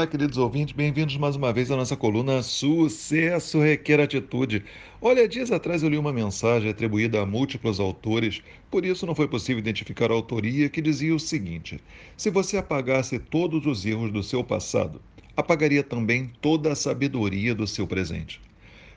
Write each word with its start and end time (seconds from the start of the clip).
Olá, 0.00 0.08
queridos 0.08 0.38
ouvintes, 0.38 0.76
bem-vindos 0.76 1.16
mais 1.16 1.34
uma 1.34 1.52
vez 1.52 1.72
à 1.72 1.76
nossa 1.76 1.96
coluna 1.96 2.40
Sucesso 2.40 3.58
Requer 3.58 3.98
Atitude. 3.98 4.64
Olha, 5.02 5.26
dias 5.26 5.50
atrás 5.50 5.82
eu 5.82 5.88
li 5.88 5.98
uma 5.98 6.12
mensagem 6.12 6.70
atribuída 6.70 7.20
a 7.20 7.26
múltiplos 7.26 7.80
autores, 7.80 8.40
por 8.70 8.84
isso 8.84 9.04
não 9.04 9.12
foi 9.12 9.26
possível 9.26 9.58
identificar 9.58 10.12
a 10.12 10.14
autoria, 10.14 10.68
que 10.68 10.80
dizia 10.80 11.12
o 11.12 11.18
seguinte: 11.18 11.80
Se 12.16 12.30
você 12.30 12.56
apagasse 12.56 13.18
todos 13.18 13.66
os 13.66 13.84
erros 13.84 14.12
do 14.12 14.22
seu 14.22 14.44
passado, 14.44 15.02
apagaria 15.36 15.82
também 15.82 16.30
toda 16.40 16.70
a 16.70 16.76
sabedoria 16.76 17.52
do 17.52 17.66
seu 17.66 17.84
presente. 17.84 18.40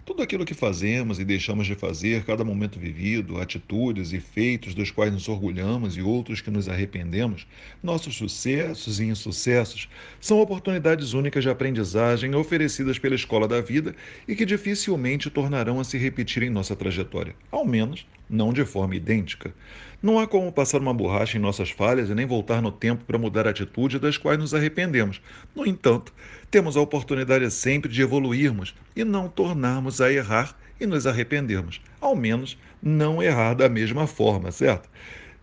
Tudo 0.03 0.23
aquilo 0.23 0.45
que 0.45 0.55
fazemos 0.55 1.19
e 1.19 1.23
deixamos 1.23 1.67
de 1.67 1.75
fazer, 1.75 2.25
cada 2.25 2.43
momento 2.43 2.79
vivido, 2.79 3.39
atitudes 3.39 4.11
e 4.11 4.19
feitos 4.19 4.73
dos 4.73 4.89
quais 4.89 5.13
nos 5.13 5.29
orgulhamos 5.29 5.95
e 5.95 6.01
outros 6.01 6.41
que 6.41 6.49
nos 6.49 6.67
arrependemos, 6.67 7.45
nossos 7.83 8.15
sucessos 8.15 8.99
e 8.99 9.05
insucessos, 9.05 9.87
são 10.19 10.41
oportunidades 10.41 11.13
únicas 11.13 11.43
de 11.43 11.51
aprendizagem 11.51 12.33
oferecidas 12.33 12.97
pela 12.97 13.13
escola 13.13 13.47
da 13.47 13.61
vida 13.61 13.95
e 14.27 14.35
que 14.35 14.45
dificilmente 14.45 15.29
tornarão 15.29 15.79
a 15.79 15.83
se 15.83 15.99
repetir 15.99 16.41
em 16.41 16.49
nossa 16.49 16.75
trajetória, 16.75 17.35
ao 17.51 17.63
menos 17.63 18.07
não 18.31 18.53
de 18.53 18.63
forma 18.65 18.95
idêntica. 18.95 19.53
Não 20.01 20.17
há 20.17 20.25
como 20.25 20.51
passar 20.51 20.79
uma 20.79 20.93
borracha 20.93 21.37
em 21.37 21.41
nossas 21.41 21.69
falhas 21.69 22.09
e 22.09 22.15
nem 22.15 22.25
voltar 22.25 22.61
no 22.61 22.71
tempo 22.71 23.03
para 23.05 23.17
mudar 23.17 23.45
a 23.45 23.51
atitude 23.51 23.99
das 23.99 24.17
quais 24.17 24.39
nos 24.39 24.53
arrependemos. 24.53 25.21
No 25.55 25.65
entanto, 25.67 26.13
temos 26.49 26.75
a 26.75 26.81
oportunidade 26.81 27.51
sempre 27.51 27.91
de 27.91 28.01
evoluirmos 28.01 28.73
e 28.95 29.03
não 29.03 29.27
tornarmos 29.27 30.01
a 30.01 30.11
errar 30.11 30.57
e 30.79 30.87
nos 30.87 31.05
arrependermos. 31.05 31.81
Ao 31.99 32.15
menos, 32.15 32.57
não 32.81 33.21
errar 33.21 33.53
da 33.53 33.69
mesma 33.69 34.07
forma, 34.07 34.51
certo? 34.51 34.89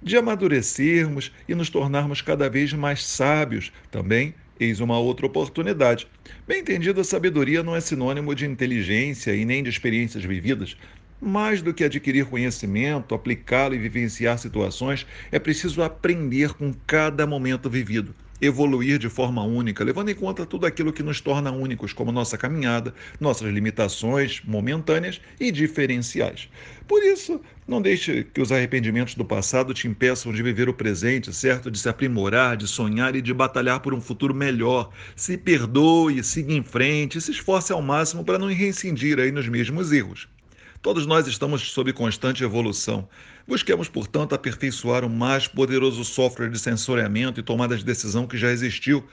De 0.03 0.17
amadurecermos 0.17 1.31
e 1.49 1.55
nos 1.55 1.71
tornarmos 1.71 2.21
cada 2.21 2.49
vez 2.51 2.73
mais 2.73 3.05
sábios 3.05 3.71
também 3.91 4.35
Eis 4.61 4.81
uma 4.81 4.99
outra 4.99 5.25
oportunidade. 5.25 6.09
Bem 6.47 6.61
entendido, 6.61 7.01
a 7.01 7.05
sabedoria 7.05 7.63
não 7.63 7.77
é 7.77 7.81
sinônimo 7.81 8.35
de 8.35 8.45
inteligência 8.45 9.33
e 9.33 9.45
nem 9.45 9.63
de 9.63 9.71
experiências 9.71 10.25
vividas. 10.25 10.77
Mais 11.21 11.61
do 11.63 11.75
que 11.75 11.83
adquirir 11.83 12.27
conhecimento, 12.27 13.13
aplicá-lo 13.13 13.75
e 13.75 13.79
vivenciar 13.79 14.39
situações, 14.39 15.05
é 15.33 15.39
preciso 15.41 15.83
aprender 15.83 16.55
com 16.55 16.73
cada 16.87 17.27
momento 17.27 17.69
vivido, 17.69 18.15
evoluir 18.41 19.01
de 19.01 19.09
forma 19.09 19.43
única, 19.43 19.83
levando 19.83 20.11
em 20.11 20.15
conta 20.15 20.47
tudo 20.47 20.65
aquilo 20.65 20.93
que 20.93 21.03
nos 21.03 21.21
torna 21.21 21.51
únicos, 21.51 21.93
como 21.93 22.13
nossa 22.13 22.39
caminhada, 22.39 22.95
nossas 23.19 23.53
limitações 23.53 24.41
momentâneas 24.45 25.21
e 25.41 25.51
diferenciais. 25.51 26.49
Por 26.87 27.03
isso, 27.03 27.41
não 27.67 27.83
deixe 27.83 28.23
que 28.23 28.41
os 28.41 28.53
arrependimentos 28.53 29.17
do 29.17 29.25
passado 29.25 29.75
te 29.75 29.89
impeçam 29.89 30.33
de 30.33 30.41
viver 30.41 30.69
o 30.69 30.75
presente, 30.75 31.33
certo? 31.35 31.69
De 31.69 31.81
se 31.81 31.89
aprimorar, 31.89 32.57
de 32.57 32.69
sonhar 32.69 33.17
e 33.17 33.23
de 33.23 33.35
batalhar 33.35 33.81
por 33.81 33.93
um 33.93 34.01
futuro 34.01 34.33
melhor. 34.33 34.93
Se 35.17 35.37
perdoe, 35.37 36.23
siga 36.23 36.53
em 36.53 36.63
frente, 36.63 37.21
se 37.21 37.33
esforce 37.33 37.73
ao 37.73 37.83
máximo 37.83 38.25
para 38.25 38.39
não 38.39 38.47
reincidir 38.47 39.19
aí 39.19 39.33
nos 39.33 39.49
mesmos 39.49 39.91
erros. 39.91 40.29
Todos 40.81 41.07
nós 41.07 41.27
estamos 41.27 41.73
sob 41.73 41.93
constante 41.93 42.45
evolução. 42.45 43.09
Busquemos, 43.47 43.89
portanto, 43.89 44.35
aperfeiçoar 44.35 45.05
o 45.05 45.11
mais 45.11 45.49
poderoso 45.49 46.05
software 46.05 46.51
de 46.51 46.59
sensoriamento 46.59 47.41
e 47.41 47.43
tomada 47.43 47.77
de 47.77 47.85
decisão 47.85 48.29
que 48.29 48.39
já 48.39 48.51
existiu 48.51 49.05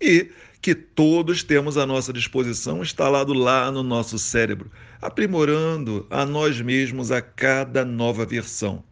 e 0.00 0.30
que 0.62 0.76
todos 0.76 1.42
temos 1.42 1.76
à 1.76 1.84
nossa 1.84 2.12
disposição 2.12 2.82
instalado 2.82 3.32
lá 3.32 3.70
no 3.70 3.82
nosso 3.82 4.16
cérebro, 4.16 4.70
aprimorando 5.02 6.06
a 6.08 6.24
nós 6.24 6.60
mesmos 6.60 7.10
a 7.10 7.20
cada 7.20 7.84
nova 7.84 8.24
versão. 8.24 8.84